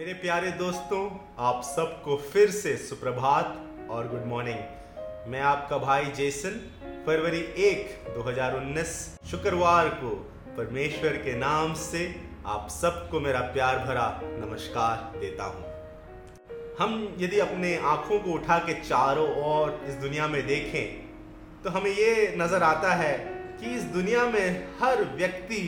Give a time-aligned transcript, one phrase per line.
[0.00, 1.00] मेरे प्यारे दोस्तों,
[1.38, 6.56] आप सबको फिर से सुप्रभात और गुड मॉर्निंग मैं आपका भाई जेसन
[7.06, 8.94] फरवरी एक 2019
[9.30, 10.14] शुक्रवार को
[10.56, 12.06] परमेश्वर के नाम से
[12.46, 15.64] आप सबको मेरा प्यार भरा नमस्कार देता हूँ।
[16.78, 21.90] हम यदि अपने आँखों को उठा के चारों ओर इस दुनिया में देखें तो हमें
[21.90, 23.16] ये नज़र आता है
[23.60, 25.62] कि इस दुनिया में हर व्यक्ति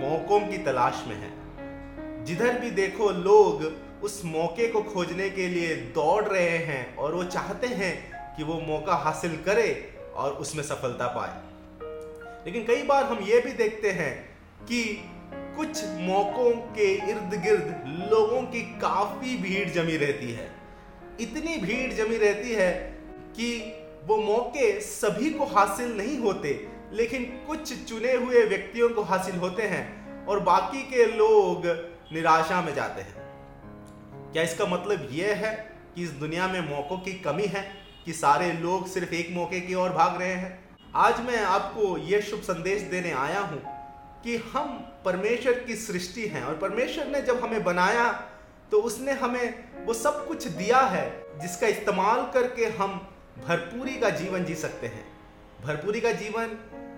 [0.00, 1.38] मौकों की तलाश में है।
[2.24, 3.72] जिधर भी देखो लोग
[4.04, 7.94] उस मौके को खोजने के लिए दौड़ रहे हैं और वो चाहते हैं
[8.36, 11.50] कि वो मौका हासिल करे और उसमें सफलता पाए।
[12.46, 14.12] लेकिन कई बार हम ये भी देखते हैं
[14.66, 14.82] कि
[15.56, 20.50] कुछ मौकों के इर्द गिर्द लोगों की काफ़ी भीड़ जमी रहती है।
[21.20, 22.72] इतनी भीड़ जमी रहती है
[23.36, 23.52] कि
[24.06, 29.62] वो मौके सभी को हासिल नहीं होते, लेकिन कुछ चुने हुए व्यक्तियों को हासिल होते
[29.62, 31.66] हैं और बाकी के लोग
[32.12, 35.54] निराशा में जाते हैं। क्या इसका मतलब यह है
[35.94, 37.62] कि इस दुनिया में मौकों की कमी है
[38.04, 40.58] कि सारे लोग सिर्फ़ एक मौके की ओर भाग रहे हैं?
[40.94, 43.62] आज मैं आपको ये शुभ संदेश देने आया हूँ
[44.24, 48.10] कि हम परमेश्वर की सृष्टि हैं और परमेश्वर ने जब हमें बनाया
[48.72, 49.54] तो उसने हमें
[49.86, 53.08] वो सब कुछ दिया है जिसका इस्तेमाल करके हम
[53.48, 55.04] भरपूरी का जीवन जी सकते हैं।
[55.64, 56.46] भरपूरी का जीवन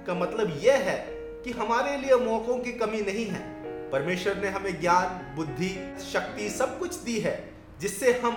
[0.07, 0.97] का मतलब यह है
[1.45, 3.62] कि हमारे लिए मौकों की कमी नहीं है।
[3.93, 5.69] परमेश्वर ने हमें ज्ञान, बुद्धि,
[6.12, 8.35] शक्ति सब कुछ दी है, जिससे हम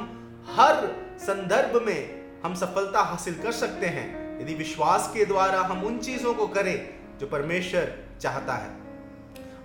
[0.56, 0.88] हर
[1.20, 6.34] संदर्भ में हम सफलता हासिल कर सकते हैं। यदि विश्वास के द्वारा हम उन चीज़ों
[6.34, 6.90] को करें
[7.20, 8.70] जो परमेश्वर चाहता है।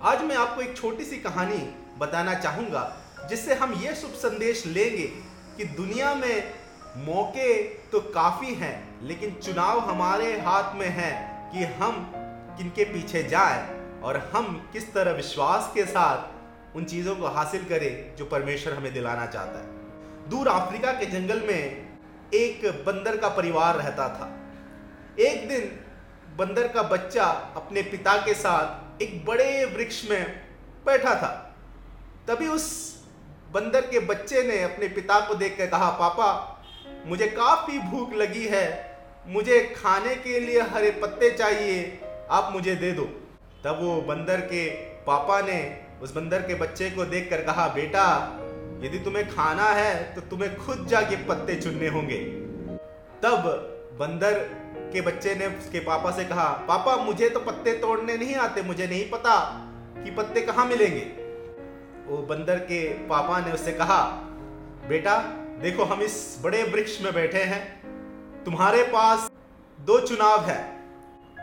[0.03, 1.57] आज मैं आपको एक छोटी सी कहानी
[1.97, 2.97] बताना चाहूँगा,
[3.29, 5.05] जिससे हम ये शुभ संदेश लेंगे
[5.57, 6.53] कि दुनिया में
[6.97, 11.11] मौके तो काफ़ी हैं, लेकिन चुनाव हमारे हाथ में है
[11.53, 12.11] कि हम
[12.57, 16.41] किनके पीछे जाएँ। और हम किस तरह विश्वास के साथ
[16.77, 19.81] उन चीज़ों को हासिल करें जो परमेश्वर हमें दिलाना चाहता है।
[20.29, 21.89] दूर अफ्रीका के जंगल में
[22.33, 24.37] एक बंदर का परिवार रहता था।
[25.19, 25.79] एक दिन
[26.37, 27.25] बंदर का बच्चा
[27.55, 30.41] अपने पिता के साथ एक बड़े वृक्ष में
[30.85, 31.55] बैठा था।
[32.27, 32.95] तभी उस
[33.51, 36.61] बंदर के बच्चे ने अपने पिता को देखकर कहा, पापा,
[37.05, 38.97] मुझे काफ़ी भूख लगी है।
[39.27, 42.01] मुझे खाने के लिए हरे पत्ते चाहिए।
[42.31, 43.20] आप मुझे दे दो।
[43.65, 44.69] तब वो बंदर के
[45.05, 48.37] पापा ने उस बंदर के बच्चे को देखकर कहा, बेटा,
[48.83, 52.17] यदि तुम्हें खाना है तो तुम्हें खुद जाके पत्ते चुनने होंगे।
[53.23, 53.43] तब
[53.99, 54.39] बंदर
[54.93, 58.87] के बच्चे ने उसके पापा से कहा, पापा, मुझे तो पत्ते तोड़ने नहीं आते, मुझे
[58.87, 59.39] नहीं पता
[60.03, 61.05] कि पत्ते कहाँ मिलेंगे।
[62.07, 64.03] वो बंदर के पापा ने उससे कहा,
[64.89, 65.17] बेटा,
[65.61, 67.63] देखो, हम इस बड़े वृक्ष में बैठे हैं।
[68.43, 69.31] तुम्हारे पास
[69.79, 70.80] दो चुनाव है।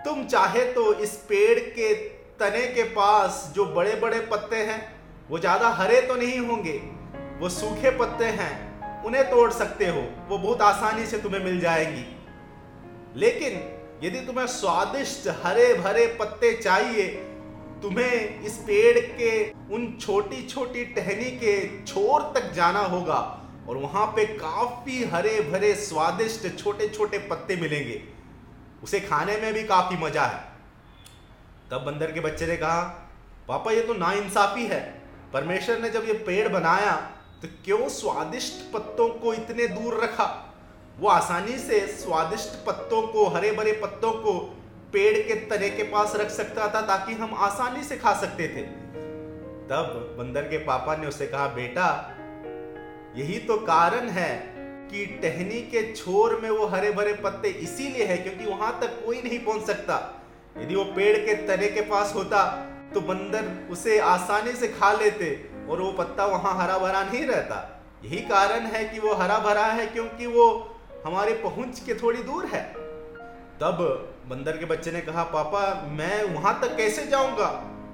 [0.09, 1.93] तुम चाहे तो इस पेड़ के
[2.41, 4.81] तने के पास जो बड़े बड़े पत्ते हैं,
[5.31, 6.73] वो ज़्यादा हरे तो नहीं होंगे,
[7.41, 12.07] वो सूखे पत्ते हैं, उन्हें तोड़ सकते हो, वो बहुत आसानी से तुम्हें मिल जाएँगी।
[13.17, 13.61] लेकिन
[14.03, 17.07] यदि तुम्हें स्वादिष्ट हरे भरे पत्ते चाहिए,
[17.83, 19.33] तुम्हें इस पेड़ के
[19.75, 23.21] उन छोटी छोटी टहनी के छोर तक जाना होगा,
[23.69, 28.03] और वहाँ पे काफ़ी हरे भरे स्वादिष्ट छोटे छोटे पत्ते मिलेंगे।
[28.83, 30.41] उसे खाने में भी काफ़ी मज़ा है।
[31.71, 32.81] तब बंदर के बच्चे ने कहा,
[33.49, 34.81] पापा, ये तो नाइंसाफी है।
[35.33, 36.93] परमेश्वर ने जब ये पेड़ बनाया
[37.43, 40.25] तो क्यों स्वादिष्ट पत्तों को इतने दूर रखा?
[40.99, 44.33] वो आसानी से स्वादिष्ट पत्तों को हरे भरे पत्तों को
[44.93, 48.63] पेड़ के तने के पास रख सकता था, ताकि हम आसानी से खा सकते थे।
[49.69, 52.15] तब बंदर के पापा ने उसे कहा, बेटा,
[53.17, 54.58] यही तो कारण है
[54.91, 59.23] कि टहनी के छोर में वो हरे भरे पत्ते इसीलिए है क्योंकि वहाँ तक कोई
[59.23, 59.97] नहीं पहुँच सकता।
[60.59, 62.45] यदि वो पेड़ के तने के पास होता
[62.95, 65.29] तो बंदर उसे आसानी से खा लेते
[65.71, 67.59] और वो पत्ता वहाँ हरा भरा नहीं रहता।
[68.05, 70.47] यही कारण है कि वो हरा भरा है क्योंकि वो
[71.07, 72.63] हमारे पहुँच के थोड़ी दूर है।
[73.61, 73.79] तब
[74.29, 75.61] बंदर के बच्चे ने कहा, पापा,
[75.91, 77.49] मैं वहाँ तक कैसे जाऊँगा?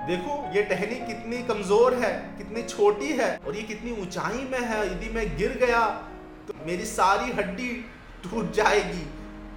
[0.08, 4.80] देखो, ये टहनी कितनी कमज़ोर है, कितनी छोटी है और ये कितनी ऊंचाई में है।
[4.86, 5.80] यदि मैं गिर गया
[6.48, 7.70] तो मेरी सारी हड्डी
[8.22, 9.06] टूट जाएगी।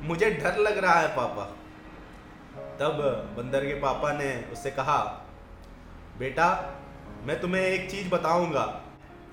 [0.07, 1.43] मुझे डर लग रहा है, पापा।
[2.79, 2.99] तब
[3.37, 4.97] बंदर के पापा ने उससे कहा,
[6.19, 6.47] बेटा,
[7.25, 8.65] मैं तुम्हें एक चीज़ बताऊँगा।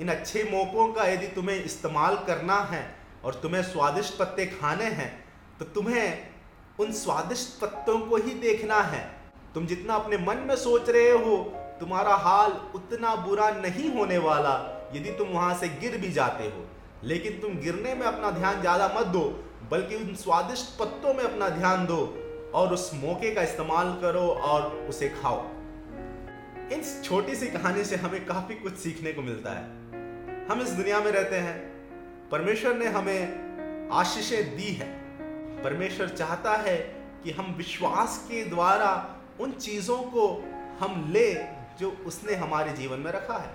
[0.00, 2.84] इन अच्छे मौक़ों का यदि तुम्हें इस्तेमाल करना है
[3.24, 5.10] और तुम्हें स्वादिष्ट पत्ते खाने हैं
[5.58, 6.28] तो तुम्हें
[6.80, 9.02] उन स्वादिष्ट पत्तों को ही देखना है।
[9.54, 11.36] तुम जितना अपने मन में सोच रहे हो,
[11.80, 14.54] तुम्हारा हाल उतना बुरा नहीं होने वाला,
[14.94, 16.66] यदि तुम वहाँ से गिर भी जाते हो।
[17.04, 19.20] लेकिन तुम गिरने में अपना ध्यान ज़्यादा मत दो,
[19.70, 21.98] बल्कि उन स्वादिष्ट पत्तों में अपना ध्यान दो
[22.54, 25.42] और उस मौके का इस्तेमाल करो और उसे खाओ।
[26.72, 31.00] इन छोटी सी कहानी से हमें काफ़ी कुछ सीखने को मिलता है। हम इस दुनिया
[31.00, 31.56] में रहते हैं।
[32.30, 34.86] परमेश्वर ने हमें आशीषें दी है।
[35.62, 36.76] परमेश्वर चाहता है
[37.24, 38.90] कि हम विश्वास के द्वारा
[39.40, 40.28] उन चीज़ों को
[40.80, 41.32] हम ले
[41.78, 43.54] जो उसने हमारे जीवन में रखा है।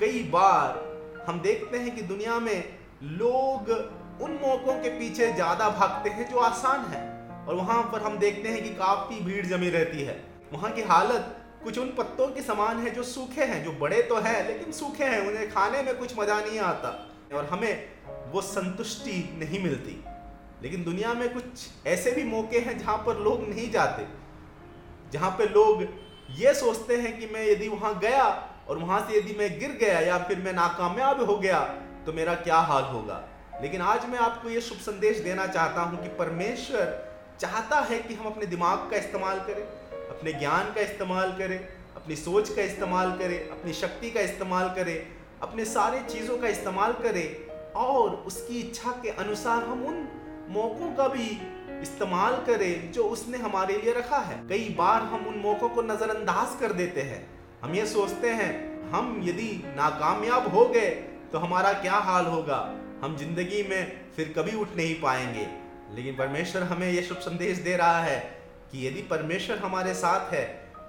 [0.00, 0.84] कई बार
[1.26, 2.64] हम देखते हैं कि दुनिया में
[3.02, 3.70] लोग
[4.22, 7.00] उन मौकों के पीछे ज़्यादा भागते हैं जो आसान है।
[7.46, 10.16] और वहाँ पर हम देखते हैं कि काफ़ी भीड़ जमी रहती है।
[10.52, 14.16] वहाँ की हालत कुछ उन पत्तों के समान है जो सूखे हैं, जो बड़े तो
[14.16, 16.88] हैं, लेकिन सूखे हैं, उन्हें खाने में कुछ मज़ा नहीं आता।
[17.34, 17.88] और हमें
[18.32, 20.02] वो संतुष्टि नहीं मिलती।
[20.62, 24.06] लेकिन दुनिया में कुछ ऐसे भी मौके हैं जहाँ पर लोग नहीं जाते।
[25.12, 25.82] जहाँ पर लोग
[26.38, 28.24] ये सोचते हैं कि मैं यदि वहाँ गया
[28.68, 31.60] और वहाँ से यदि मैं गिर गया या फिर मैं नाकामयाब हो गया
[32.06, 33.22] तो मेरा क्या हाल होगा?
[33.62, 37.04] लेकिन आज मैं आपको ये शुभ संदेश देना चाहता हूँ कि परमेश्वर
[37.40, 39.62] चाहता है कि हम अपने दिमाग का इस्तेमाल करें,
[40.08, 41.58] अपने ज्ञान का इस्तेमाल करें,
[41.96, 45.06] अपनी सोच का इस्तेमाल करें, अपनी शक्ति का इस्तेमाल करें,
[45.42, 50.08] अपने सारे चीज़ों का इस्तेमाल करें और उसकी इच्छा के अनुसार हम उन
[50.50, 51.28] मौकों का भी
[51.82, 56.60] इस्तेमाल करें जो उसने हमारे लिए रखा है। कई बार हम उन मौकों को नज़रअंदाज
[56.60, 60.90] कर देते हैं। हम ये सोचते हैं, हम यदि नाकामयाब हो गए
[61.32, 62.58] तो हमारा क्या हाल होगा?
[63.02, 65.46] हम ज़िंदगी में फिर कभी उठ नहीं पाएँगे।
[65.94, 68.18] लेकिन परमेश्वर हमें यह शुभ संदेश दे रहा है
[68.72, 70.44] कि यदि परमेश्वर हमारे साथ है,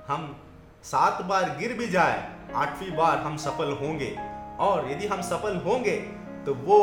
[0.08, 0.36] हम
[0.84, 2.20] सात बार गिर भी जाए,
[2.56, 4.16] आठवीं बार हम सफल होंगे।
[4.60, 5.96] और यदि हम सफल होंगे
[6.46, 6.80] तो वो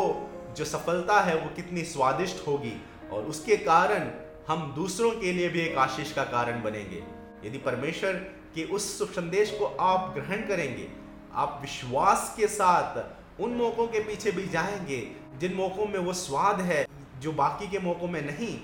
[0.57, 2.73] जो सफलता है, वो कितनी स्वादिष्ट होगी।
[3.11, 4.09] और उसके कारण
[4.47, 7.03] हम दूसरों के लिए भी एक आशीष का कारण बनेंगे।
[7.45, 8.21] यदि परमेश्वर
[8.55, 10.87] के उस शुभ संदेश को आप ग्रहण करेंगे।
[11.33, 14.99] आप विश्वास के साथ उन मौकों के पीछे भी जाएँगे,
[15.37, 16.85] जिन मौकों में वो स्वाद है,
[17.19, 18.57] जो बाकी के मौकों में नहीं।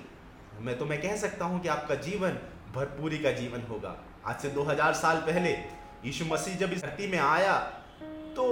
[0.59, 2.37] मैं तो मैं कह सकता हूँ कि आपका जीवन
[2.75, 3.95] भरपूरी का जीवन होगा।
[4.25, 5.51] आज से 2000 साल पहले
[6.05, 7.57] यीशु मसीह जब इस धरती में आया
[8.35, 8.45] तो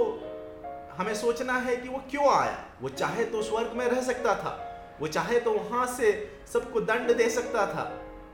[0.96, 2.64] हमें सोचना है कि वो क्यों आया?
[2.82, 4.52] वो चाहे तो स्वर्ग में रह सकता था,
[5.00, 6.12] वो चाहे तो वहाँ से
[6.52, 7.84] सबको दंड दे सकता था,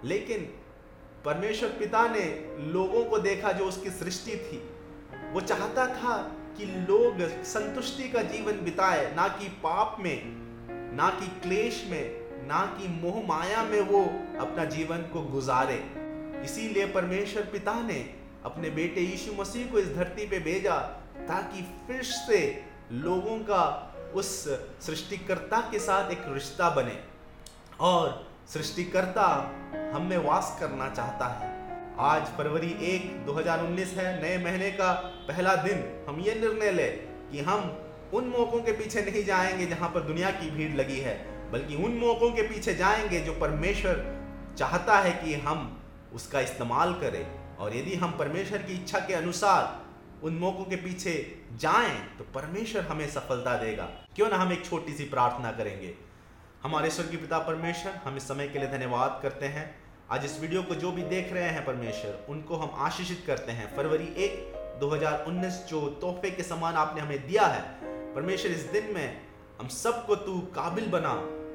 [0.05, 0.49] लेकिन
[1.27, 2.25] परमेश्वर पिता ने
[2.73, 4.59] लोगों को देखा जो उसकी सृष्टि थी।
[5.33, 6.17] वो चाहता था
[6.59, 10.23] कि लोग संतुष्टि का जीवन बिताए, ना कि पाप में,
[10.97, 14.03] ना कि क्लेश में, ना कि मोह माया में वो
[14.41, 15.83] अपना जीवन को गुजारे।
[16.45, 18.15] इसीलिए परमेश्वर पिता ने
[18.45, 20.79] अपने बेटे यीशु मसीह को इस धरती पे भेजा
[21.19, 23.65] ताकि फिर से लोगों का
[24.15, 24.49] उस
[24.81, 26.99] सृष्टिकर्ता के साथ एक रिश्ता बने।
[27.81, 29.29] और सृष्टिकर्ता
[29.87, 31.49] हम में वास करना चाहता है।
[31.99, 34.93] आज फरवरी एक 2019 है, नए महीने का
[35.29, 36.89] पहला दिन। हम ये निर्णय ले
[37.31, 37.79] कि हम
[38.15, 41.15] उन मौकों के पीछे नहीं जाएँगे जहाँ पर दुनिया की भीड़ लगी है,
[41.53, 44.05] बल्कि उन मौकों के पीछे जाएँगे जो परमेश्वर
[44.59, 45.83] चाहता है कि हम
[46.15, 49.87] उसका इस्तेमाल करें। और यदि हम परमेश्वर की इच्छा के अनुसार
[50.23, 51.15] उन मौकों के पीछे
[51.53, 53.85] जाएँ तो परमेश्वर हमें सफलता देगा।
[54.17, 55.95] क्यों ना हम एक छोटी सी प्रार्थना करेंगे?
[56.67, 59.79] हमारे स्वर की पिता परमेश्वर, हम इस समय के लिए धन्यवाद करते हैं।
[60.11, 63.77] आज इस वीडियो को जो भी देख रहे हैं परमेश्वर, उनको हम आशीषित करते हैं।
[63.77, 67.61] फरवरी एक 2019 जो तोहफे के समान आपने हमें दिया है,
[68.15, 69.21] परमेश्वर इस दिन में
[69.61, 71.11] हम सबको तू काबिल बना,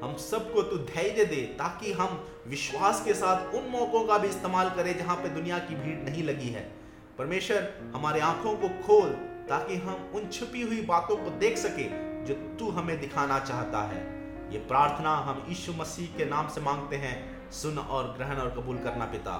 [0.07, 4.69] हम सबको तू धैर्य दे, ताकि हम विश्वास के साथ उन मौकों का भी इस्तेमाल
[4.69, 6.71] करें जहाँ पे दुनिया की भीड़ नहीं लगी है।
[7.17, 9.09] परमेश्वर, हमारे आँखों को खोल,
[9.49, 11.89] ताकि हम उन छुपी हुई बातों को देख सके,
[12.25, 14.20] जो तू हमें दिखाना चाहता है।
[14.51, 18.77] ये प्रार्थना हम यीशु मसीह के नाम से मांगते हैं। सुन और ग्रहण और कबूल
[18.77, 19.31] करना पिता।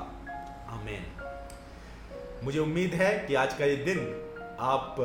[0.70, 1.06] आमीन।
[2.44, 4.00] मुझे उम्मीद है कि आज का ये दिन
[4.60, 4.96] आप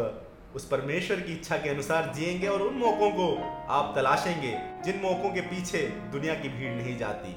[0.54, 5.34] उस परमेश्वर की इच्छा के अनुसार जिएँगे और उन मौकों को आप तलाशेंगे जिन मौकों
[5.34, 7.36] के पीछे दुनिया की भीड़ नहीं जाती।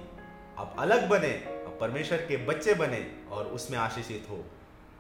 [0.58, 4.46] आप अलग बने और परमेश्वर के बच्चे बने और उसमें आशीषित हो।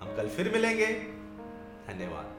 [0.01, 0.87] हम कल फिर मिलेंगे।
[1.87, 2.38] धन्यवाद।